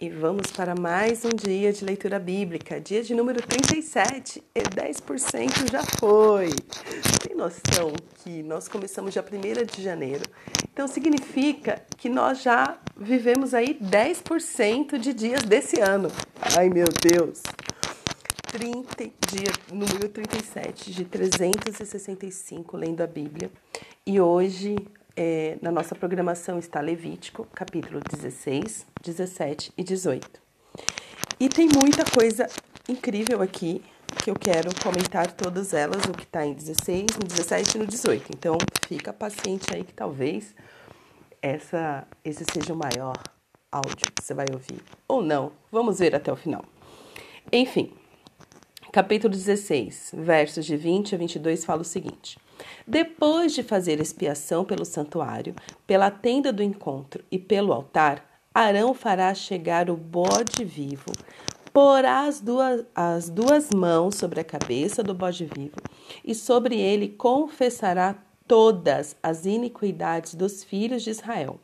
[0.00, 5.70] E vamos para mais um dia de leitura bíblica, dia de número 37 e 10%
[5.70, 6.50] já foi.
[7.24, 10.24] Tem noção que nós começamos já 1 de janeiro,
[10.72, 16.10] então significa que nós já vivemos aí 10% de dias desse ano.
[16.58, 17.40] Ai meu Deus!
[18.48, 23.48] 30, dia número 37 de 365 lendo a Bíblia.
[24.04, 24.76] E hoje
[25.16, 30.42] é, na nossa programação está Levítico, capítulo 16, 17 e 18.
[31.38, 32.46] E tem muita coisa
[32.88, 33.82] incrível aqui
[34.22, 37.86] que eu quero comentar todas elas, o que está em 16, no 17 e no
[37.86, 38.30] 18.
[38.36, 40.54] Então, fica paciente aí que talvez
[41.42, 43.16] essa, esse seja o maior
[43.70, 44.80] áudio que você vai ouvir.
[45.08, 46.64] Ou não, vamos ver até o final.
[47.52, 47.92] Enfim,
[48.94, 52.38] capítulo 16, versos de 20 a 22 fala o seguinte.
[52.86, 55.52] Depois de fazer expiação pelo santuário,
[55.84, 61.10] pela tenda do encontro e pelo altar, Arão fará chegar o bode vivo,
[61.72, 65.74] porá as duas, as duas mãos sobre a cabeça do bode vivo
[66.24, 68.14] e sobre ele confessará
[68.46, 71.58] todas as iniquidades dos filhos de Israel,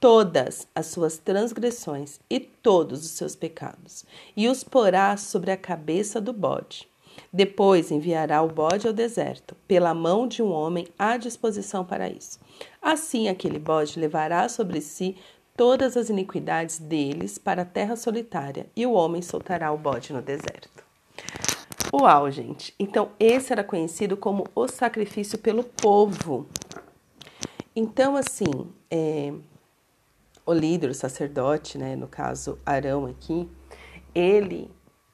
[0.00, 4.04] todas as suas transgressões e todos os seus pecados,
[4.36, 6.88] e os porá sobre a cabeça do bode.
[7.32, 12.38] Depois enviará o bode ao deserto, pela mão de um homem à disposição para isso.
[12.80, 15.16] Assim, aquele bode levará sobre si
[15.56, 20.22] todas as iniquidades deles para a terra solitária, e o homem soltará o bode no
[20.22, 20.70] deserto.
[21.92, 22.74] Uau, gente!
[22.78, 26.46] Então, esse era conhecido como o sacrifício pelo povo.
[27.74, 29.32] Então, assim, é,
[30.48, 33.46] o líder, o sacerdote, né, no caso Arão aqui,
[34.14, 34.70] ele,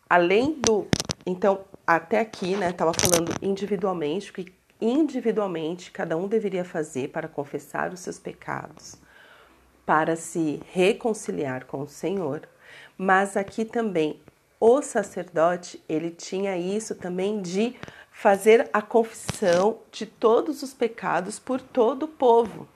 [0.08, 0.86] além do.
[1.27, 7.92] Então, até aqui, né, estava falando individualmente, que individualmente cada um deveria fazer para confessar
[7.92, 8.94] os seus pecados,
[9.84, 12.48] para se reconciliar com o Senhor.
[12.96, 14.20] Mas aqui também
[14.60, 17.74] o sacerdote, ele tinha isso também de
[18.12, 22.68] fazer a confissão de todos os pecados por todo o povo.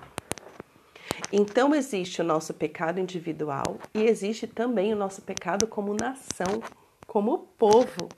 [1.33, 6.63] Então existe o nosso pecado individual e existe também o nosso pecado como nação,
[7.07, 8.09] como povo.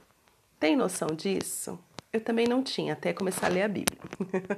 [0.61, 1.79] Tem noção disso?
[2.13, 3.99] Eu também não tinha até começar a ler a Bíblia.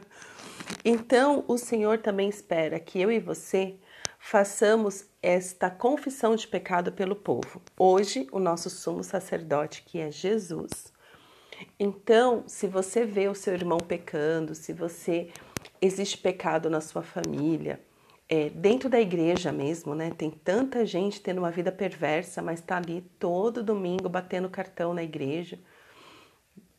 [0.84, 3.76] então, o Senhor também espera que eu e você
[4.18, 7.60] façamos esta confissão de pecado pelo povo.
[7.78, 10.92] Hoje, o nosso sumo sacerdote, que é Jesus.
[11.78, 15.30] Então, se você vê o seu irmão pecando, se você
[15.80, 17.80] existe pecado na sua família,
[18.32, 20.10] é, dentro da igreja mesmo, né?
[20.10, 25.02] Tem tanta gente tendo uma vida perversa, mas está ali todo domingo batendo cartão na
[25.02, 25.58] igreja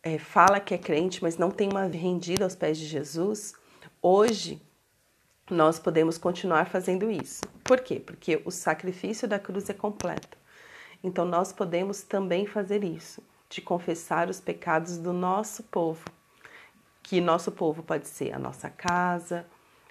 [0.04, 3.54] é, fala que é crente, mas não tem uma rendida aos pés de Jesus,
[4.02, 4.62] hoje
[5.50, 7.42] nós podemos continuar fazendo isso.
[7.64, 8.00] Por quê?
[8.00, 10.38] Porque o sacrifício da cruz é completo.
[11.02, 16.04] Então nós podemos também fazer isso, de confessar os pecados do nosso povo.
[17.02, 19.46] Que nosso povo pode ser a nossa casa,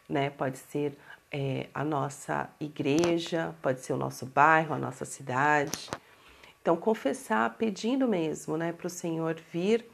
[0.09, 0.31] né?
[0.31, 0.97] Pode ser
[1.33, 5.91] é, a nossa igreja, pode ser o nosso bairro, a nossa cidade.
[6.61, 9.85] Então confessar, pedindo mesmo, né, para o Senhor vir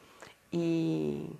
[0.52, 1.30] e,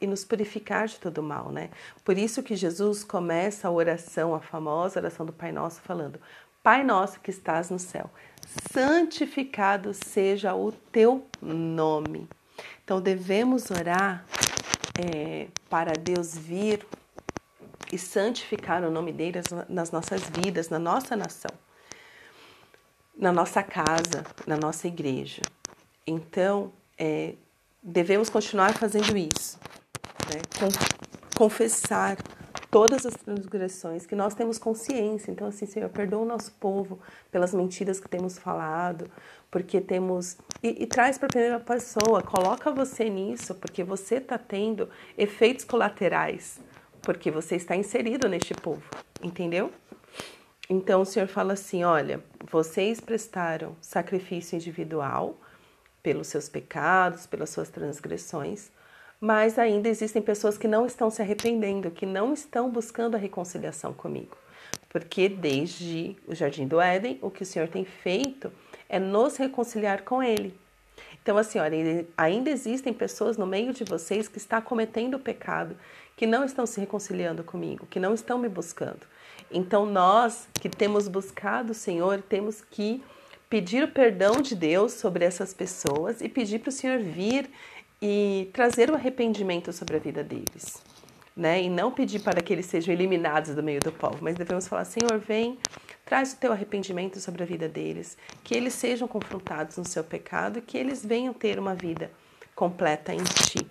[0.00, 1.70] e nos purificar de todo mal, né?
[2.04, 6.20] Por isso que Jesus começa a oração, a famosa oração do Pai Nosso, falando:
[6.62, 8.08] Pai nosso que estás no céu,
[8.70, 12.28] santificado seja o teu nome.
[12.84, 14.24] Então devemos orar
[14.96, 16.86] é, para Deus vir
[17.92, 19.38] e santificar o nome dele
[19.68, 21.50] nas nossas vidas, na nossa nação,
[23.14, 25.42] na nossa casa, na nossa igreja.
[26.06, 27.34] Então, é,
[27.82, 29.60] devemos continuar fazendo isso,
[30.28, 30.40] né?
[31.36, 32.16] confessar
[32.70, 35.30] todas as transgressões, que nós temos consciência.
[35.30, 36.98] Então, assim, Senhor, perdoa o nosso povo
[37.30, 39.10] pelas mentiras que temos falado,
[39.50, 40.38] porque temos.
[40.62, 44.88] E, e traz para a primeira pessoa, coloca você nisso, porque você está tendo
[45.18, 46.58] efeitos colaterais,
[47.02, 48.82] porque você está inserido neste povo,
[49.22, 49.72] entendeu?
[50.70, 55.36] Então, o Senhor fala assim: olha, vocês prestaram sacrifício individual
[56.02, 58.70] pelos seus pecados, pelas suas transgressões,
[59.20, 63.92] mas ainda existem pessoas que não estão se arrependendo, que não estão buscando a reconciliação
[63.92, 64.36] comigo.
[64.88, 68.52] Porque desde o jardim do Éden, o que o Senhor tem feito
[68.88, 70.54] é nos reconciliar com Ele.
[71.22, 75.76] Então, assim, olha, ainda existem pessoas no meio de vocês que estão cometendo pecado,
[76.22, 79.00] que não estão se reconciliando comigo, que não estão me buscando.
[79.50, 83.02] Então, nós que temos buscado o Senhor, temos que
[83.50, 87.50] pedir o perdão de Deus sobre essas pessoas e pedir para o Senhor vir
[88.00, 90.80] e trazer o arrependimento sobre a vida deles.
[91.36, 91.62] Né?
[91.62, 94.84] E não pedir para que eles sejam eliminados do meio do povo, mas devemos falar:
[94.84, 95.58] Senhor, vem,
[96.04, 100.58] Traz o teu arrependimento sobre a vida deles, que eles sejam confrontados no seu pecado
[100.58, 102.10] e que eles venham ter uma vida
[102.54, 103.66] completa em ti.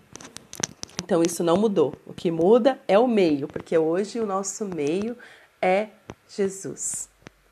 [1.12, 1.94] Então isso não mudou.
[2.06, 5.18] O que muda é o meio, porque hoje o nosso meio
[5.62, 5.90] é
[6.30, 7.10] Jesus.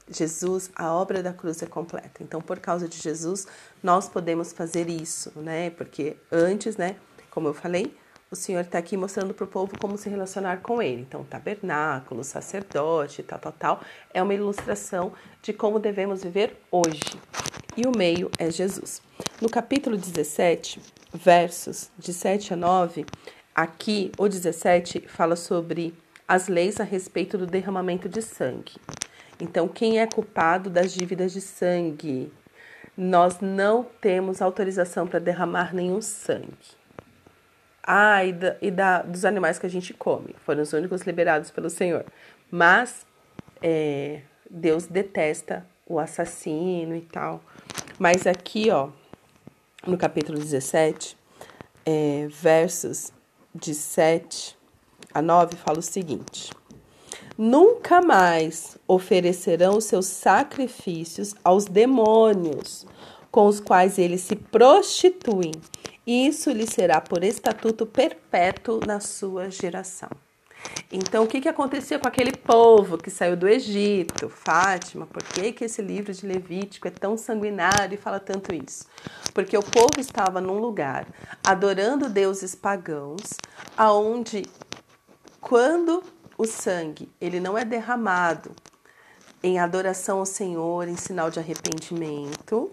[0.10, 2.24] Jesus, a obra da cruz é completa.
[2.24, 3.46] Então, por causa de Jesus,
[3.84, 5.72] nós podemos fazer isso, né?
[5.72, 6.96] Porque antes, né,
[7.30, 7.94] como eu falei,
[8.32, 11.02] o Senhor está aqui mostrando para o povo como se relacionar com Ele.
[11.02, 13.82] Então, tabernáculo, sacerdote, tal, tal, tal,
[14.14, 17.20] é uma ilustração de como devemos viver hoje.
[17.76, 19.02] E o meio é Jesus.
[19.42, 20.82] No capítulo 17,
[21.14, 23.06] versos de 7 a 9,
[23.62, 25.94] aqui o 17 fala sobre
[26.26, 28.76] as leis a respeito do derramamento de sangue.
[29.38, 32.32] Então, quem é culpado das dívidas de sangue?
[32.96, 36.80] Nós não temos autorização para derramar nenhum sangue.
[37.84, 40.36] Ah, e, da, e da, dos animais que a gente come.
[40.46, 42.06] Foram os únicos liberados pelo Senhor.
[42.50, 43.06] Mas
[43.62, 47.44] é, Deus detesta o assassino e tal.
[47.98, 48.90] Mas aqui, ó,
[49.86, 51.18] no capítulo 17,
[51.86, 53.12] é, versos
[53.54, 54.58] de 7
[55.14, 56.52] a 9, fala o seguinte:
[57.38, 62.86] Nunca mais oferecerão seus sacrifícios aos demônios,
[63.32, 65.52] com os quais eles se prostituem
[66.12, 70.10] isso lhe será por estatuto perpétuo na sua geração.
[70.92, 74.28] Então, o que, que acontecia com aquele povo que saiu do Egito?
[74.28, 78.86] Fátima, por que, que esse livro de Levítico é tão sanguinário e fala tanto isso?
[79.34, 81.06] Porque o povo estava num lugar
[81.44, 83.22] adorando deuses pagãos,
[83.78, 84.44] aonde
[85.40, 86.04] quando
[86.38, 88.52] o sangue ele não é derramado
[89.44, 92.72] em adoração ao Senhor, em sinal de arrependimento,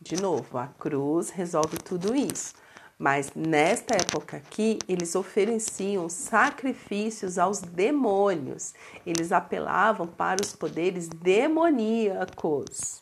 [0.00, 2.54] de novo, a cruz resolve tudo isso.
[2.98, 8.74] Mas nesta época aqui, eles ofereciam sacrifícios aos demônios.
[9.06, 13.00] Eles apelavam para os poderes demoníacos.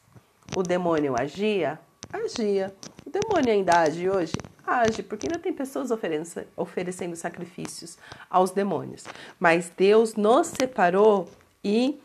[0.55, 1.81] O demônio agia?
[2.13, 2.75] Agia.
[3.07, 4.35] O demônio ainda age hoje?
[4.67, 5.91] Age, porque ainda tem pessoas
[6.57, 7.97] oferecendo sacrifícios
[8.29, 9.05] aos demônios.
[9.41, 11.29] Mas Deus nos separou
[11.65, 11.99] e,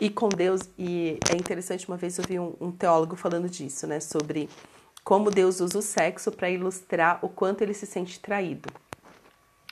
[0.00, 0.60] e com Deus.
[0.78, 3.98] E é interessante, uma vez eu vi um, um teólogo falando disso, né?
[3.98, 4.48] Sobre
[5.04, 8.68] como Deus usa o sexo para ilustrar o quanto ele se sente traído.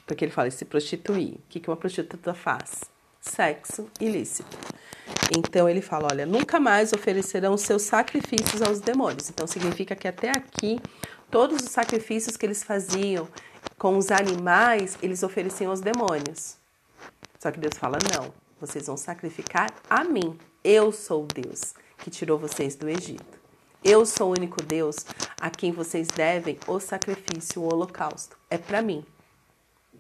[0.07, 1.35] Porque ele fala se prostituir.
[1.35, 2.85] O que uma prostituta faz?
[3.21, 4.59] Sexo ilícito.
[5.37, 9.31] Então ele fala: olha, nunca mais oferecerão seus sacrifícios aos demônios.
[9.31, 10.81] Então significa que até aqui,
[11.31, 13.29] todos os sacrifícios que eles faziam
[13.79, 16.57] com os animais, eles ofereciam aos demônios.
[17.39, 20.37] Só que Deus fala: não, vocês vão sacrificar a mim.
[20.65, 23.40] Eu sou Deus que tirou vocês do Egito.
[23.83, 25.07] Eu sou o único Deus
[25.41, 28.37] a quem vocês devem o sacrifício, o holocausto.
[28.51, 29.05] É para mim.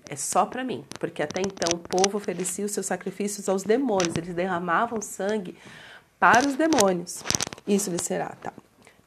[0.08, 4.16] É só para mim, porque até então o povo oferecia os seus sacrifícios aos demônios,
[4.16, 5.56] eles derramavam sangue
[6.18, 7.22] para os demônios.
[7.66, 8.52] Isso lhe será, tá?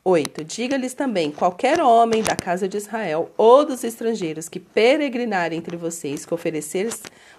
[0.04, 0.44] 8.
[0.44, 6.26] Diga-lhes também: qualquer homem da casa de Israel ou dos estrangeiros que peregrinarem entre vocês,
[6.26, 6.90] que oferecer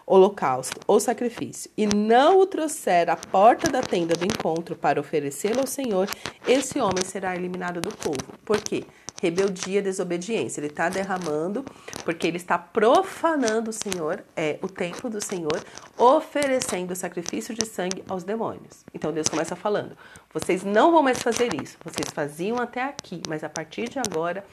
[0.06, 5.60] holocausto ou sacrifício, e não o trouxer à porta da tenda do encontro para oferecê-lo
[5.60, 6.08] ao Senhor,
[6.46, 8.38] esse homem será eliminado do povo.
[8.44, 8.84] Por quê?
[9.24, 10.60] Rebeldia, desobediência.
[10.60, 11.64] Ele está derramando
[12.04, 15.64] porque ele está profanando o Senhor, é o templo do Senhor,
[15.96, 18.84] oferecendo sacrifício de sangue aos demônios.
[18.92, 19.96] Então Deus começa falando:
[20.32, 21.78] vocês não vão mais fazer isso.
[21.82, 24.44] Vocês faziam até aqui, mas a partir de agora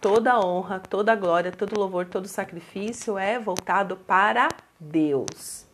[0.00, 4.48] toda honra, toda glória, todo louvor, todo sacrifício é voltado para
[4.78, 5.66] Deus.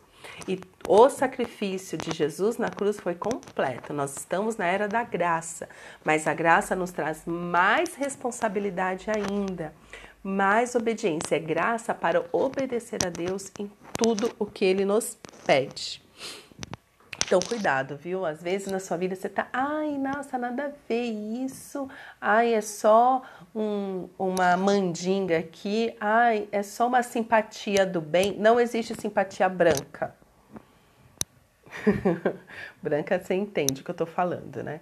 [0.47, 3.91] E o sacrifício de Jesus na cruz foi completo.
[3.91, 5.67] Nós estamos na era da graça,
[6.03, 9.73] mas a graça nos traz mais responsabilidade ainda,
[10.23, 11.35] mais obediência.
[11.35, 16.01] É graça para obedecer a Deus em tudo o que ele nos pede.
[17.25, 18.25] Então, cuidado, viu?
[18.25, 21.11] Às vezes na sua vida você tá, ai, nossa, nada a ver
[21.43, 21.89] isso,
[22.21, 23.21] ai, é só
[23.53, 28.37] um, uma mandinga aqui, ai, é só uma simpatia do bem.
[28.39, 30.15] Não existe simpatia branca.
[32.81, 34.81] branca você entende o que eu tô falando, né?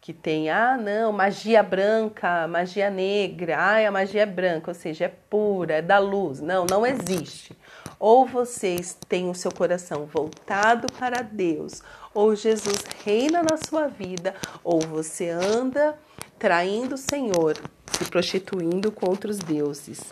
[0.00, 5.04] Que tem, ah, não, magia branca, magia negra, ai, a magia é branca, ou seja,
[5.04, 6.40] é pura, é da luz.
[6.40, 7.54] Não, não existe.
[7.98, 11.82] Ou vocês têm o seu coração voltado para Deus,
[12.14, 14.34] ou Jesus reina na sua vida,
[14.64, 15.98] ou você anda
[16.38, 17.58] traindo o Senhor,
[17.92, 20.10] se prostituindo contra os deuses,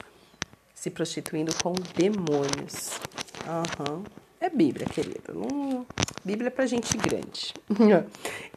[0.75, 3.01] se prostituindo com demônios.
[3.47, 4.05] Uhum.
[4.39, 5.33] É Bíblia, querido.
[5.35, 5.87] Hum,
[6.25, 7.55] Bíblia é para gente grande.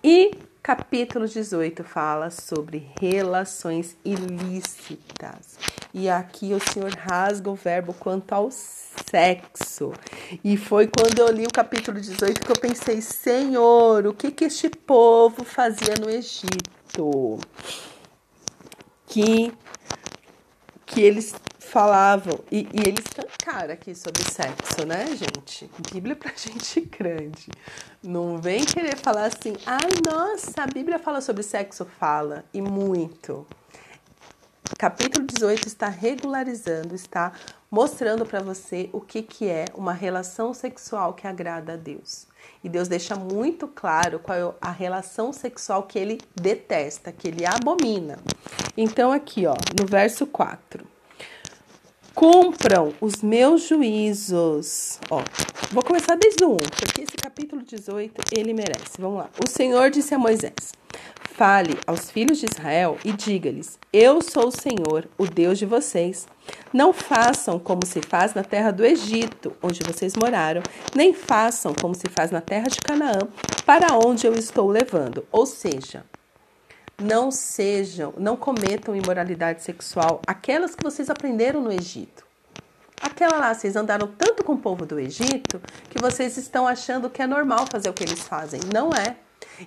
[0.04, 5.58] e capítulo 18 fala sobre relações ilícitas.
[5.94, 9.92] E aqui o Senhor rasga o verbo quanto ao sexo.
[10.44, 14.46] E foi quando eu li o capítulo 18 que eu pensei, Senhor, o que que
[14.46, 17.40] este povo fazia no Egito?
[19.08, 19.52] Que
[20.86, 25.70] que eles falavam, e, e eles cantaram aqui sobre sexo, né, gente?
[25.94, 27.50] Bíblia pra gente grande.
[28.04, 33.46] Não vem querer falar assim, ai, nossa, a Bíblia fala sobre sexo, fala, e muito.
[34.78, 37.32] Capítulo 18 está regularizando, está
[37.70, 42.28] mostrando para você o que, que é uma relação sexual que agrada a Deus.
[42.64, 47.46] E Deus deixa muito claro qual é a relação sexual que ele detesta, que ele
[47.46, 48.18] abomina.
[48.76, 50.91] Então, aqui, ó, no verso 4.
[52.22, 55.00] Cumpram os meus juízos.
[55.10, 55.24] Ó,
[55.72, 58.92] vou começar desde o 1, porque esse capítulo 18 ele merece.
[59.00, 59.30] Vamos lá.
[59.44, 60.72] O Senhor disse a Moisés:
[61.34, 66.28] Fale aos filhos de Israel e diga-lhes: Eu sou o Senhor, o Deus de vocês.
[66.72, 70.62] Não façam como se faz na terra do Egito, onde vocês moraram,
[70.96, 73.28] nem façam como se faz na terra de Canaã,
[73.66, 75.26] para onde eu estou levando.
[75.32, 76.06] Ou seja,
[77.02, 82.26] não sejam, não cometam imoralidade sexual, aquelas que vocês aprenderam no Egito.
[83.02, 87.22] Aquela lá, vocês andaram tanto com o povo do Egito que vocês estão achando que
[87.22, 88.60] é normal fazer o que eles fazem.
[88.72, 89.16] Não é.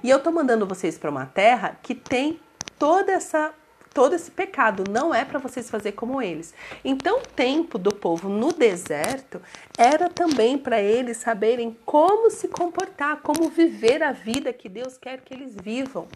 [0.02, 2.40] E eu tô mandando vocês para uma terra que tem
[2.78, 3.52] toda essa
[3.92, 6.52] todo esse pecado, não é para vocês fazer como eles.
[6.84, 9.40] Então, o tempo do povo no deserto
[9.78, 15.20] era também para eles saberem como se comportar, como viver a vida que Deus quer
[15.20, 16.08] que eles vivam.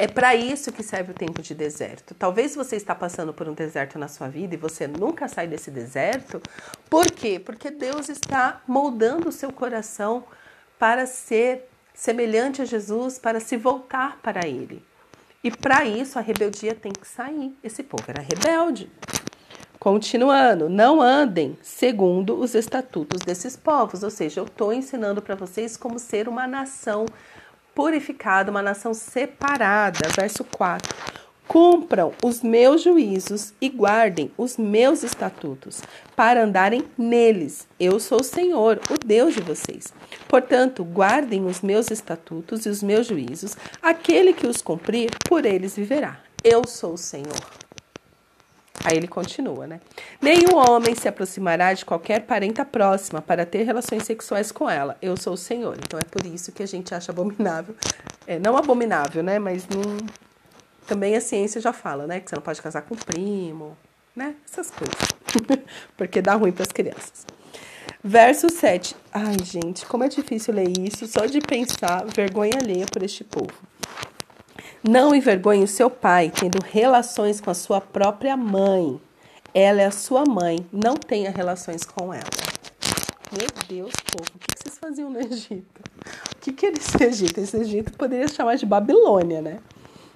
[0.00, 2.14] É para isso que serve o tempo de deserto.
[2.14, 5.72] Talvez você está passando por um deserto na sua vida e você nunca sai desse
[5.72, 6.40] deserto.
[6.88, 7.40] Por quê?
[7.44, 10.22] Porque Deus está moldando o seu coração
[10.78, 14.84] para ser semelhante a Jesus, para se voltar para ele.
[15.42, 17.58] E para isso a rebeldia tem que sair.
[17.60, 18.88] Esse povo era rebelde.
[19.80, 25.76] Continuando, não andem segundo os estatutos desses povos, ou seja, eu estou ensinando para vocês
[25.76, 27.04] como ser uma nação
[27.78, 30.08] purificada, uma nação separada.
[30.16, 30.96] Verso 4.
[31.46, 35.80] Cumpram os meus juízos e guardem os meus estatutos,
[36.16, 37.68] para andarem neles.
[37.78, 39.94] Eu sou o Senhor, o Deus de vocês.
[40.26, 43.56] Portanto, guardem os meus estatutos e os meus juízos.
[43.80, 46.18] Aquele que os cumprir, por eles viverá.
[46.42, 47.67] Eu sou o Senhor.
[48.88, 49.80] Aí ele continua, né?
[50.20, 54.96] Nenhum homem se aproximará de qualquer parenta próxima para ter relações sexuais com ela.
[55.02, 55.76] Eu sou o Senhor.
[55.76, 57.74] Então é por isso que a gente acha abominável.
[58.26, 59.38] É, não abominável, né?
[59.38, 59.82] Mas não...
[60.86, 62.20] também a ciência já fala, né?
[62.20, 63.76] Que você não pode casar com primo,
[64.16, 64.34] né?
[64.50, 64.96] Essas coisas.
[65.94, 67.26] Porque dá ruim para as crianças.
[68.02, 68.96] Verso 7.
[69.12, 71.06] Ai, gente, como é difícil ler isso.
[71.06, 73.52] Só de pensar, vergonha alheia por este povo.
[74.82, 79.00] Não envergonhe o seu pai tendo relações com a sua própria mãe.
[79.52, 82.24] Ela é a sua mãe, não tenha relações com ela.
[83.36, 85.80] Meu Deus, povo, o que vocês faziam no Egito?
[86.36, 87.40] O que, era esse Egito?
[87.40, 89.58] Esse Egito poderia chamar de Babilônia, né?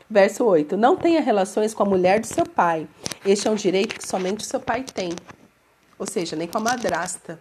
[0.09, 2.87] Verso 8: Não tenha relações com a mulher do seu pai.
[3.27, 5.11] Este é um direito que somente o seu pai tem.
[5.99, 7.39] Ou seja, nem com a madrasta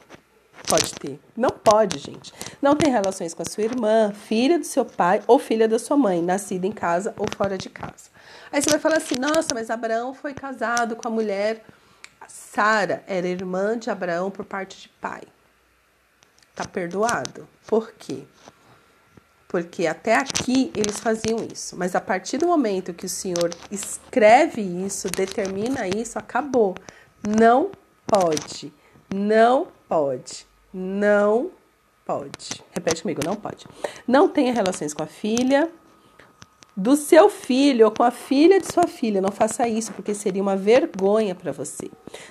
[0.72, 1.20] pode ter.
[1.36, 2.32] Não pode, gente.
[2.62, 5.98] Não tem relações com a sua irmã, filha do seu pai ou filha da sua
[5.98, 8.10] mãe, nascida em casa ou fora de casa.
[8.50, 11.66] Aí você vai falar assim: nossa, mas Abraão foi casado com a mulher.
[12.25, 15.24] Sara era irmã de Abraão por parte de pai.
[16.56, 17.46] Tá perdoado.
[17.68, 18.24] Por quê?
[19.50, 24.62] Porque até aqui eles faziam isso, mas a partir do momento que o Senhor escreve
[24.62, 26.75] isso, determina isso, acabou.
[27.28, 27.72] Não
[28.08, 28.74] pode.
[29.13, 30.50] Não pode.
[30.74, 31.51] Não
[32.06, 32.63] pode.
[32.72, 33.66] Repete comigo, não pode.
[34.08, 35.70] Não tenha relações com a filha
[36.75, 39.22] do seu filho ou com a filha de sua filha.
[39.22, 41.90] Não faça isso, porque seria uma vergonha para você.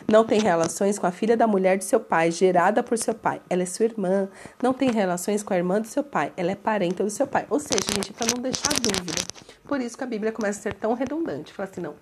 [0.08, 3.40] Não tem relações com a filha da mulher de seu pai, gerada por seu pai.
[3.50, 4.28] Ela é sua irmã.
[4.62, 6.32] Não tem relações com a irmã do seu pai.
[6.36, 7.46] Ela é parenta do seu pai.
[7.50, 9.22] Ou seja, gente, para não deixar dúvida.
[9.64, 11.52] Por isso que a Bíblia começa a ser tão redundante.
[11.52, 11.94] Fala assim, não.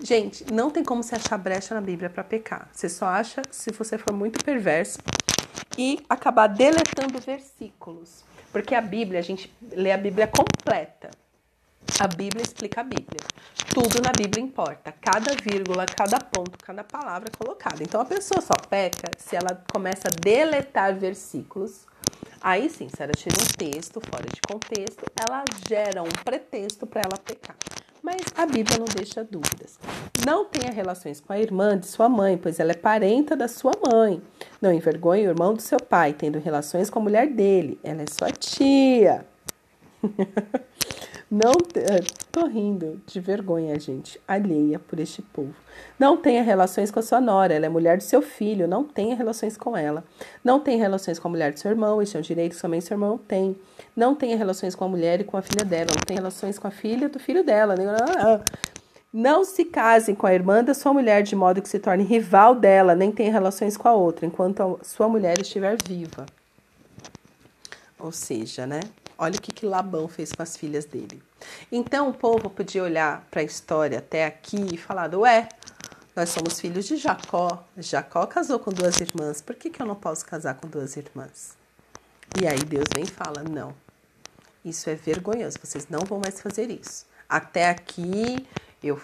[0.00, 2.68] Gente, não tem como você achar brecha na Bíblia para pecar.
[2.72, 4.98] Você só acha se você for muito perverso
[5.78, 8.24] e acabar deletando versículos.
[8.50, 11.10] Porque a Bíblia, a gente lê a Bíblia completa.
[11.98, 13.20] A Bíblia explica a Bíblia.
[13.74, 14.92] Tudo na Bíblia importa.
[15.00, 17.82] Cada vírgula, cada ponto, cada palavra colocada.
[17.82, 21.86] Então a pessoa só peca se ela começa a deletar versículos.
[22.40, 27.02] Aí sim, se ela tira um texto fora de contexto, ela gera um pretexto para
[27.02, 27.56] ela pecar
[28.08, 29.78] mas a Bíblia não deixa dúvidas.
[30.24, 33.72] Não tenha relações com a irmã de sua mãe, pois ela é parenta da sua
[33.86, 34.22] mãe.
[34.62, 37.78] Não envergonhe o irmão do seu pai, tendo relações com a mulher dele.
[37.84, 39.26] Ela é sua tia.
[41.30, 42.00] Não, é,
[42.32, 45.54] tô rindo de vergonha, gente, alheia por este povo.
[45.98, 49.14] Não tenha relações com a sua nora, ela é mulher do seu filho, não tenha
[49.14, 50.02] relações com ela.
[50.42, 52.86] Não tenha relações com a mulher do seu irmão, este é um direito que somente
[52.86, 53.54] seu irmão tem.
[53.94, 56.66] Não tenha relações com a mulher e com a filha dela, não tenha relações com
[56.66, 57.74] a filha do filho dela.
[59.12, 62.54] Não se casem com a irmã da sua mulher de modo que se torne rival
[62.54, 66.24] dela, nem tenha relações com a outra, enquanto a sua mulher estiver viva.
[67.98, 68.80] Ou seja, né?
[69.20, 71.20] Olha o que, que Labão fez com as filhas dele.
[71.72, 75.48] Então o povo podia olhar para a história até aqui e falar: Ué,
[76.14, 77.64] nós somos filhos de Jacó.
[77.76, 81.56] Jacó casou com duas irmãs, por que, que eu não posso casar com duas irmãs?
[82.40, 83.74] E aí Deus vem e fala: Não,
[84.64, 87.04] isso é vergonhoso, vocês não vão mais fazer isso.
[87.28, 88.46] Até aqui
[88.80, 89.00] eu,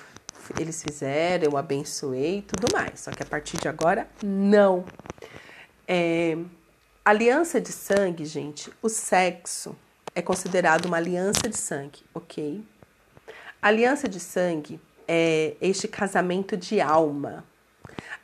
[0.58, 3.00] eles fizeram, eu abençoei tudo mais.
[3.00, 4.84] Só que a partir de agora, não.
[5.88, 6.38] É,
[7.04, 9.76] aliança de sangue, gente, o sexo
[10.14, 12.62] é considerado uma aliança de sangue, ok?
[13.60, 17.44] Aliança de sangue é este casamento de alma.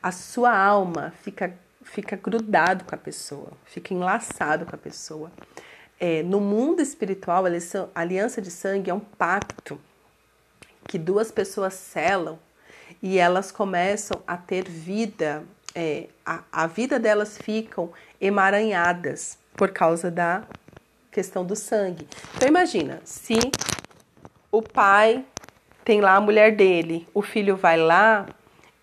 [0.01, 5.31] A sua alma fica, fica grudado com a pessoa, fica enlaçado com a pessoa.
[5.99, 9.79] É, no mundo espiritual, a aliança de sangue é um pacto
[10.87, 12.39] que duas pessoas selam
[13.01, 15.43] e elas começam a ter vida,
[15.75, 20.43] é, a, a vida delas ficam emaranhadas por causa da
[21.11, 22.07] questão do sangue.
[22.35, 23.37] Então imagina, se
[24.51, 25.25] o pai
[25.83, 28.27] tem lá a mulher dele, o filho vai lá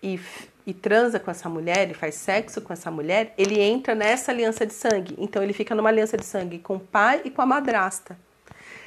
[0.01, 0.19] e,
[0.65, 4.65] e transa com essa mulher, e faz sexo com essa mulher, ele entra nessa aliança
[4.65, 5.15] de sangue.
[5.17, 8.17] Então ele fica numa aliança de sangue com o pai e com a madrasta.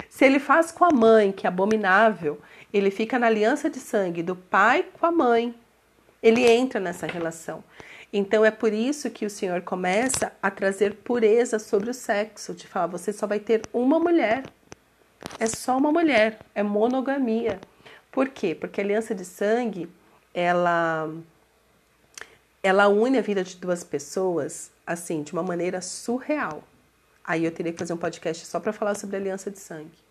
[0.09, 2.39] Se ele faz com a mãe, que é abominável,
[2.73, 5.55] ele fica na aliança de sangue do pai com a mãe.
[6.23, 7.65] Ele entra nessa relação.
[8.13, 12.67] Então é por isso que o Senhor começa a trazer pureza sobre o sexo, de
[12.67, 14.45] falar, você só vai ter uma mulher.
[15.39, 17.59] É só uma mulher, é monogamia.
[18.11, 18.55] Por quê?
[18.55, 19.89] Porque a aliança de sangue,
[20.35, 21.09] ela
[22.63, 26.63] ela une a vida de duas pessoas assim, de uma maneira surreal.
[27.25, 30.03] Aí eu teria que fazer um podcast só para falar sobre a aliança de sangue.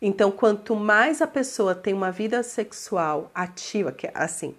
[0.00, 4.54] Então, quanto mais a pessoa tem uma vida sexual ativa, que assim,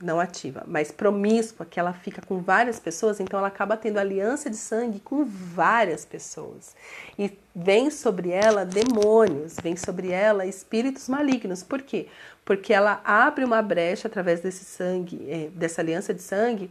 [0.00, 4.48] não ativa, mas promíscua, que ela fica com várias pessoas, então ela acaba tendo aliança
[4.48, 6.76] de sangue com várias pessoas.
[7.18, 11.64] E vem sobre ela demônios, vem sobre ela espíritos malignos.
[11.64, 12.06] Por quê?
[12.44, 16.70] Porque ela abre uma brecha através desse sangue, é, dessa aliança de sangue,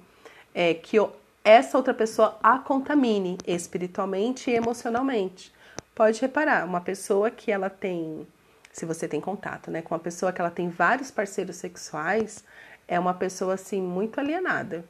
[0.56, 0.98] é, que
[1.44, 5.54] essa outra pessoa a contamine espiritualmente e emocionalmente.
[5.94, 8.26] Pode reparar, uma pessoa que ela tem,
[8.72, 12.44] se você tem contato, né, com uma pessoa que ela tem vários parceiros sexuais,
[12.88, 14.86] é uma pessoa assim muito alienada.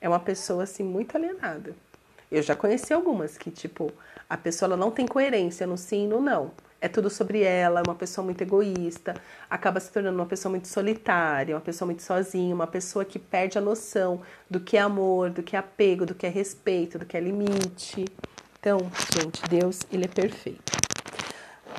[0.00, 1.74] É uma pessoa assim muito alienada.
[2.30, 3.92] Eu já conheci algumas que, tipo,
[4.28, 6.50] a pessoa ela não tem coerência no sim e no não.
[6.80, 9.14] É tudo sobre ela, é uma pessoa muito egoísta,
[9.48, 13.56] acaba se tornando uma pessoa muito solitária, uma pessoa muito sozinha, uma pessoa que perde
[13.56, 17.06] a noção do que é amor, do que é apego, do que é respeito, do
[17.06, 18.06] que é limite.
[18.58, 18.78] Então,
[19.14, 20.72] gente, Deus, ele é perfeito.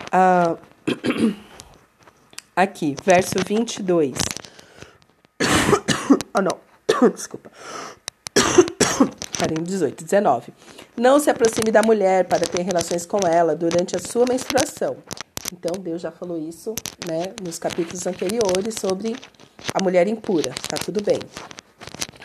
[0.09, 0.55] Ah,
[2.55, 4.32] aqui, verso 22.
[7.13, 7.51] Desculpa.
[9.39, 10.03] Parei no 18.
[10.03, 10.53] 19.
[10.97, 14.97] Não se aproxime da mulher para ter relações com ela durante a sua menstruação.
[15.51, 16.73] Então, Deus já falou isso,
[17.07, 19.15] né, nos capítulos anteriores sobre
[19.73, 20.53] a mulher impura.
[20.67, 21.19] Tá tudo bem.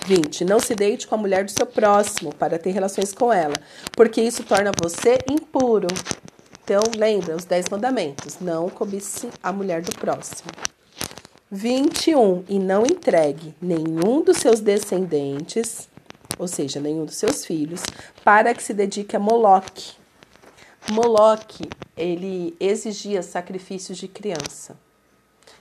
[0.07, 0.45] 20.
[0.45, 3.55] Não se deite com a mulher do seu próximo para ter relações com ela,
[3.93, 5.89] porque isso torna você impuro.
[6.65, 8.39] Então, lembra os 10 mandamentos.
[8.41, 10.51] Não cobice a mulher do próximo.
[11.51, 12.45] 21.
[12.49, 15.89] E não entregue nenhum dos seus descendentes,
[16.39, 17.83] ou seja, nenhum dos seus filhos,
[18.25, 19.93] para que se dedique a Moloque.
[20.91, 24.77] Moloque, ele exigia sacrifícios de criança.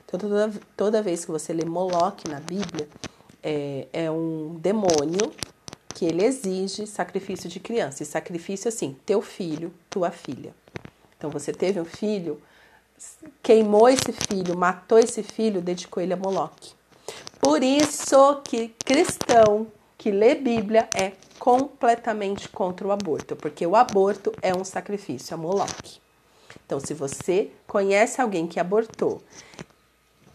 [0.06, 2.88] Então, toda, toda vez que você lê Moloque na Bíblia,
[3.44, 5.34] é, é um demônio
[5.94, 8.04] que ele exige sacrifício de criança.
[8.04, 10.54] E sacrifício, assim, teu filho, tua filha.
[11.18, 12.42] Então, você teve um filho,
[13.42, 16.74] queimou esse filho, matou esse filho, dedicou ele a Moloque.
[17.40, 24.32] Por isso que cristão que lê Bíblia é completamente contra o aborto, porque o aborto
[24.42, 26.00] é um sacrifício a Moloque.
[26.66, 29.22] Então, se você conhece alguém que abortou,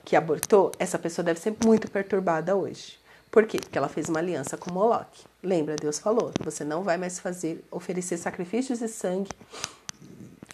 [0.05, 2.98] que abortou, essa pessoa deve ser muito perturbada hoje.
[3.31, 3.59] Por quê?
[3.59, 5.25] Porque ela fez uma aliança com Moloque.
[5.42, 9.31] Lembra, Deus falou: você não vai mais fazer oferecer sacrifícios de sangue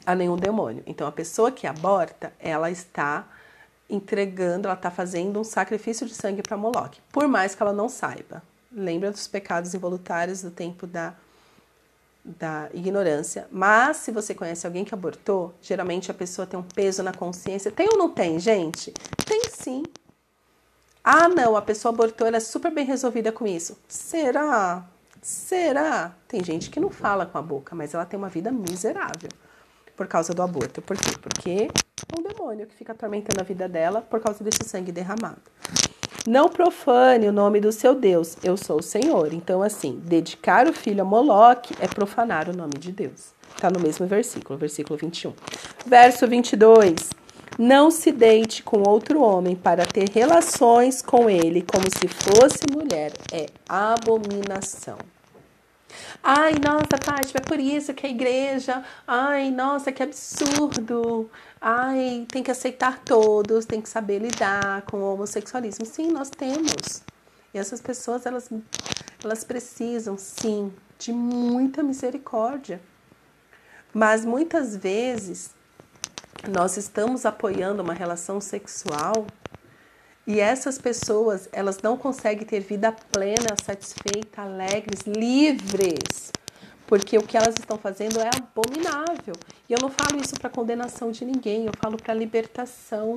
[0.08, 0.82] a nenhum demônio.
[0.86, 3.28] Então, a pessoa que aborta, ela está
[3.90, 7.90] entregando, ela está fazendo um sacrifício de sangue para Moloque, por mais que ela não
[7.90, 8.42] saiba.
[8.72, 11.14] Lembra dos pecados involuntários do tempo da
[12.24, 17.02] da ignorância, mas se você conhece alguém que abortou, geralmente a pessoa tem um peso
[17.02, 17.70] na consciência.
[17.70, 18.92] Tem ou não tem, gente?
[19.24, 19.82] Tem sim.
[21.02, 23.78] Ah, não, a pessoa abortou, ela é super bem resolvida com isso.
[23.88, 24.86] Será?
[25.22, 26.14] Será?
[26.26, 29.30] Tem gente que não fala com a boca, mas ela tem uma vida miserável
[29.98, 30.80] por causa do aborto.
[30.80, 31.10] Por quê?
[31.20, 35.42] Porque é um demônio que fica atormentando a vida dela por causa desse sangue derramado.
[36.24, 39.32] Não profane o nome do seu Deus, eu sou o Senhor.
[39.34, 43.34] Então, assim, dedicar o filho a Moloque é profanar o nome de Deus.
[43.56, 45.32] Está no mesmo versículo, versículo 21.
[45.84, 47.10] Verso 22.
[47.58, 53.12] Não se deite com outro homem para ter relações com ele como se fosse mulher.
[53.32, 54.98] É abominação.
[56.22, 58.84] Ai, nossa, Fátima, é por isso que a igreja.
[59.06, 61.30] Ai, nossa, que absurdo.
[61.60, 65.86] Ai, tem que aceitar todos, tem que saber lidar com o homossexualismo.
[65.86, 67.02] Sim, nós temos.
[67.52, 68.50] E essas pessoas, elas,
[69.22, 72.80] elas precisam, sim, de muita misericórdia.
[73.92, 75.50] Mas muitas vezes
[76.48, 79.26] nós estamos apoiando uma relação sexual
[80.28, 86.30] e essas pessoas, elas não conseguem ter vida plena, satisfeita, alegres, livres,
[86.86, 89.32] porque o que elas estão fazendo é abominável.
[89.66, 93.16] E eu não falo isso para condenação de ninguém, eu falo para libertação.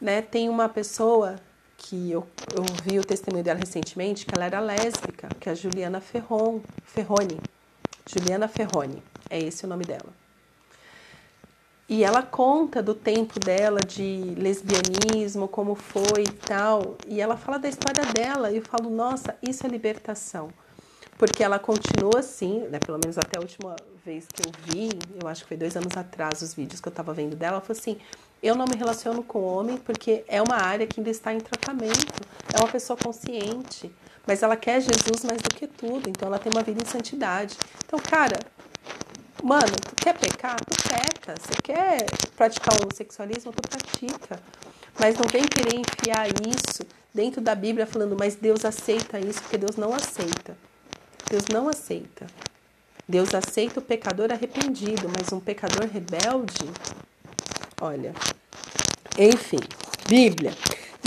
[0.00, 0.20] Né?
[0.22, 1.36] Tem uma pessoa
[1.76, 5.54] que eu, eu vi o testemunho dela recentemente, que ela era lésbica, que é a
[5.54, 7.38] Juliana Ferron, Ferroni.
[8.04, 10.25] Juliana Ferroni, é esse o nome dela.
[11.88, 16.96] E ela conta do tempo dela de lesbianismo, como foi e tal.
[17.06, 18.50] E ela fala da história dela.
[18.50, 20.50] E eu falo, nossa, isso é libertação.
[21.16, 25.26] Porque ela continua assim, né, pelo menos até a última vez que eu vi, eu
[25.28, 27.78] acho que foi dois anos atrás, os vídeos que eu estava vendo dela, ela falou
[27.78, 27.98] assim:
[28.42, 32.22] eu não me relaciono com homem porque é uma área que ainda está em tratamento.
[32.52, 33.90] É uma pessoa consciente,
[34.26, 37.56] mas ela quer Jesus mais do que tudo, então ela tem uma vida em santidade.
[37.84, 38.38] Então, cara,
[39.42, 40.56] Mano, tu quer pecar?
[40.64, 41.34] Tu peca.
[41.38, 43.52] Você quer praticar o homossexualismo?
[43.52, 44.40] Tu pratica.
[44.98, 49.58] Mas não vem querer enfiar isso dentro da Bíblia falando, mas Deus aceita isso, porque
[49.58, 50.56] Deus não aceita.
[51.30, 52.26] Deus não aceita.
[53.08, 56.68] Deus aceita o pecador arrependido, mas um pecador rebelde,
[57.80, 58.12] olha.
[59.18, 59.60] Enfim,
[60.08, 60.52] Bíblia.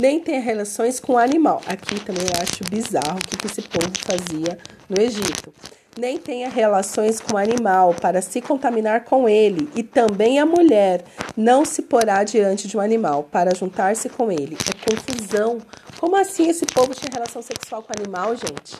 [0.00, 1.60] Nem tem relações com animal.
[1.66, 5.52] Aqui também eu acho bizarro o que esse povo fazia no Egito
[5.98, 11.04] nem tenha relações com o animal para se contaminar com ele, e também a mulher
[11.36, 14.56] não se porá diante de um animal para juntar-se com ele.
[14.68, 15.58] É confusão.
[15.98, 18.76] Como assim esse povo tinha relação sexual com o animal, gente?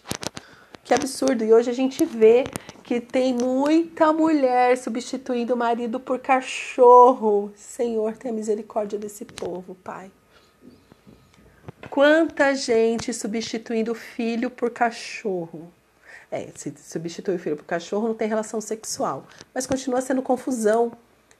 [0.85, 1.45] Que absurdo.
[1.45, 2.45] E hoje a gente vê
[2.83, 7.53] que tem muita mulher substituindo o marido por cachorro.
[7.55, 10.11] Senhor, tenha misericórdia desse povo, Pai.
[11.89, 15.73] Quanta gente substituindo o filho por cachorro.
[16.31, 19.27] É, se substitui o filho por cachorro, não tem relação sexual.
[19.53, 20.93] Mas continua sendo confusão.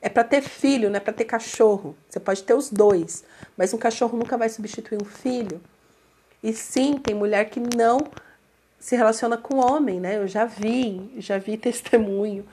[0.03, 1.95] É para ter filho, não é para ter cachorro.
[2.09, 3.23] Você pode ter os dois,
[3.57, 5.61] mas um cachorro nunca vai substituir um filho.
[6.43, 8.01] E sim, tem mulher que não
[8.79, 10.17] se relaciona com homem, né?
[10.17, 12.47] Eu já vi, já vi testemunho.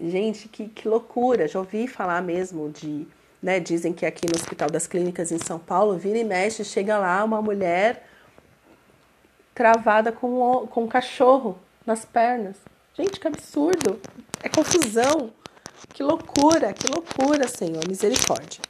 [0.00, 1.48] Gente, que, que loucura.
[1.48, 3.06] Já ouvi falar mesmo de.
[3.42, 6.96] Né, dizem que aqui no Hospital das Clínicas em São Paulo, vira e mexe, chega
[6.96, 8.08] lá uma mulher
[9.54, 12.56] travada com, com um cachorro nas pernas.
[12.94, 14.00] Gente, que absurdo!
[14.42, 15.32] É confusão!
[15.92, 18.60] Que loucura, que loucura, Senhor, misericórdia.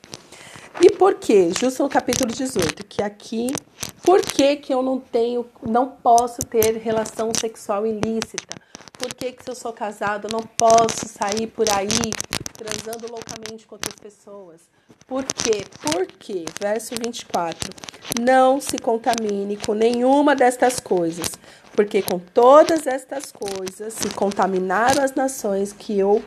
[0.81, 1.53] E por que?
[1.59, 3.55] Justo no capítulo 18, que aqui,
[4.03, 8.55] por que, que eu não tenho, não posso ter relação sexual ilícita?
[8.99, 11.89] Por que, que se eu sou casado, eu não posso sair por aí
[12.65, 14.63] transando loucamente com outras pessoas?
[15.07, 15.65] Por quê?
[15.83, 17.71] Porque, verso 24,
[18.19, 21.33] não se contamine com nenhuma destas coisas,
[21.73, 26.25] porque com todas estas coisas se contaminaram as nações que eu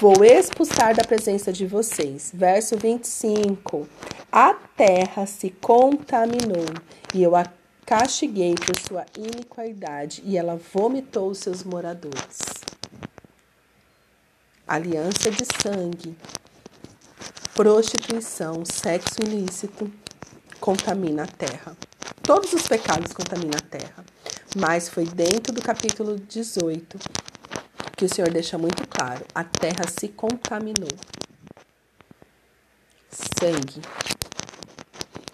[0.00, 2.30] vou expulsar da presença de vocês.
[2.32, 3.86] Verso 25:
[4.32, 6.66] A terra se contaminou
[7.14, 7.44] e eu a
[7.84, 12.38] castiguei por sua iniquidade e ela vomitou os seus moradores.
[14.68, 16.16] Aliança de sangue
[17.58, 19.90] prostituição, sexo ilícito
[20.60, 21.76] contamina a terra.
[22.22, 24.04] Todos os pecados contaminam a terra.
[24.56, 26.96] Mas foi dentro do capítulo 18
[27.96, 30.96] que o Senhor deixa muito claro: a terra se contaminou.
[33.10, 33.82] Sangue.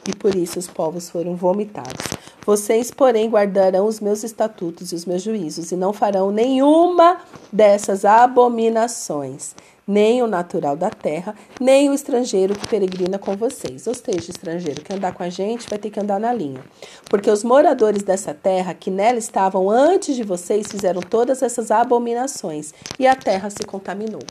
[0.08, 2.13] E por isso os povos foram vomitados.
[2.46, 8.04] Vocês, porém, guardarão os meus estatutos e os meus juízos, e não farão nenhuma dessas
[8.04, 9.54] abominações,
[9.86, 13.86] nem o natural da terra, nem o estrangeiro que peregrina com vocês.
[13.86, 16.62] Ou seja, estrangeiro que andar com a gente vai ter que andar na linha.
[17.08, 22.74] Porque os moradores dessa terra, que nela estavam antes de vocês, fizeram todas essas abominações,
[22.98, 24.22] e a terra se contaminou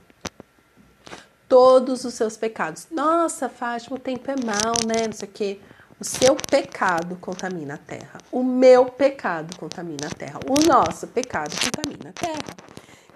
[1.50, 2.88] todos os seus pecados.
[2.90, 5.06] Nossa, Fátima, o tempo é mal, né?
[5.06, 5.60] Não sei o quê.
[6.04, 8.20] O seu pecado contamina a terra.
[8.30, 10.38] O meu pecado contamina a terra.
[10.50, 12.58] O nosso pecado contamina a terra.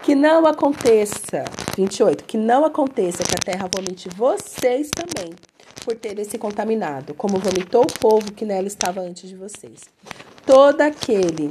[0.02, 1.43] Que não aconteça,
[1.76, 5.34] 28, que não aconteça que a terra vomite vocês também
[5.84, 9.82] por terem se contaminado, como vomitou o povo que nela estava antes de vocês.
[10.45, 11.50] Todo aquele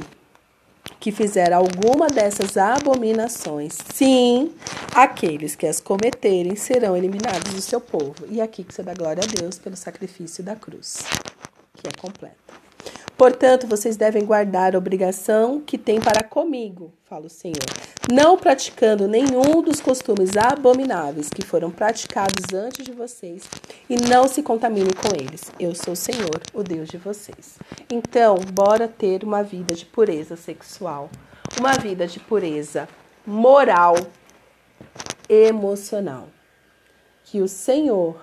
[0.99, 4.51] que fizer alguma dessas abominações, sim,
[4.93, 8.15] aqueles que as cometerem serão eliminados do seu povo.
[8.29, 11.03] E aqui que você dá glória a Deus pelo sacrifício da cruz,
[11.75, 12.66] que é completo.
[13.17, 17.65] Portanto, vocês devem guardar a obrigação que têm para comigo, fala o Senhor,
[18.11, 23.49] não praticando nenhum dos costumes abomináveis que foram praticados antes de vocês,
[23.89, 25.51] e não se contaminem com eles.
[25.59, 27.57] Eu sou o Senhor, o Deus de vocês.
[27.91, 31.09] Então, bora ter uma vida de pureza sexual,
[31.59, 32.87] uma vida de pureza
[33.25, 33.95] moral,
[35.27, 36.27] emocional.
[37.23, 38.21] Que o Senhor,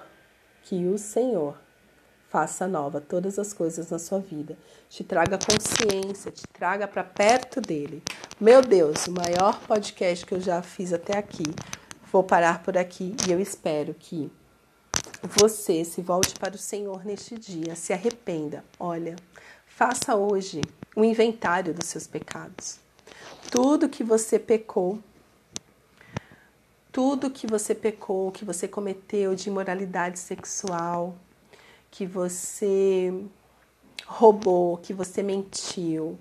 [0.62, 1.63] que o Senhor
[2.34, 7.60] faça nova todas as coisas na sua vida, te traga consciência, te traga para perto
[7.60, 8.02] dele.
[8.40, 11.44] Meu Deus, o maior podcast que eu já fiz até aqui.
[12.10, 14.32] Vou parar por aqui e eu espero que
[15.22, 18.64] você se volte para o Senhor neste dia, se arrependa.
[18.80, 19.14] Olha,
[19.64, 20.60] faça hoje
[20.96, 22.80] um inventário dos seus pecados.
[23.48, 24.98] Tudo que você pecou,
[26.90, 31.16] tudo que você pecou, que você cometeu de imoralidade sexual,
[31.94, 33.24] que você
[34.04, 36.18] roubou, que você mentiu.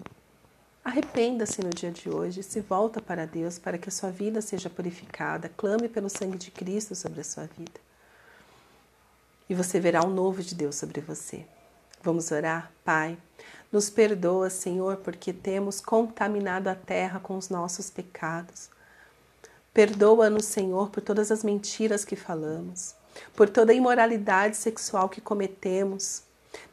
[0.85, 4.69] Arrependa-se no dia de hoje, se volta para Deus para que a sua vida seja
[4.69, 7.81] purificada, clame pelo sangue de Cristo sobre a sua vida.
[9.49, 11.43] E você verá um novo de Deus sobre você.
[12.03, 12.71] Vamos orar?
[12.85, 13.17] Pai,
[13.71, 18.69] nos perdoa, Senhor, porque temos contaminado a terra com os nossos pecados.
[19.73, 22.93] Perdoa-nos, Senhor, por todas as mentiras que falamos
[23.35, 26.23] por toda imoralidade sexual que cometemos.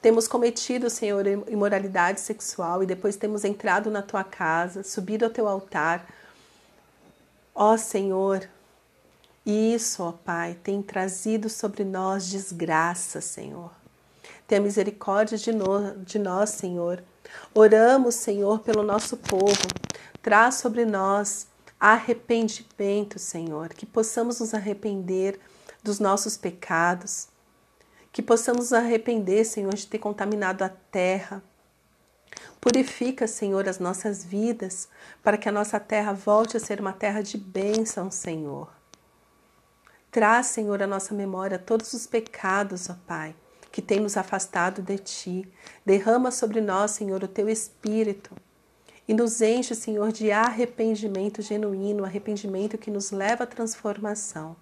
[0.01, 5.49] Temos cometido, Senhor, imoralidade sexual e depois temos entrado na tua casa, subido ao teu
[5.49, 6.07] altar.
[7.55, 8.49] Ó Senhor,
[9.45, 13.71] isso, ó Pai, tem trazido sobre nós desgraça, Senhor.
[14.47, 17.03] Tenha misericórdia de, no, de nós, Senhor.
[17.55, 19.67] Oramos, Senhor, pelo nosso povo.
[20.23, 21.47] Traz sobre nós
[21.79, 25.41] arrependimento, Senhor, que possamos nos arrepender
[25.83, 27.29] dos nossos pecados,
[28.13, 31.43] que possamos arrepender, Senhor, de ter contaminado a terra.
[32.61, 34.89] Purifica, Senhor, as nossas vidas,
[35.23, 38.69] para que a nossa terra volte a ser uma terra de bênção, Senhor.
[40.11, 43.35] Traz, Senhor, à nossa memória todos os pecados, ó Pai,
[43.71, 45.49] que tem nos afastado de Ti.
[45.87, 48.35] Derrama sobre nós, Senhor, o Teu Espírito.
[49.07, 54.57] E nos enche, Senhor, de arrependimento genuíno, arrependimento que nos leva à transformação.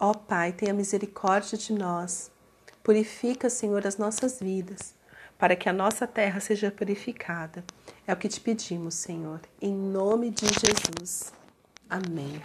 [0.00, 2.30] Ó Pai, tenha misericórdia de nós.
[2.84, 4.94] Purifica, Senhor, as nossas vidas,
[5.36, 7.64] para que a nossa terra seja purificada.
[8.06, 11.32] É o que te pedimos, Senhor, em nome de Jesus.
[11.90, 12.40] Amém.